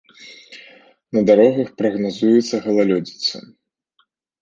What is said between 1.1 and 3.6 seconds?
На дарогах прагназуецца галалёдзіца.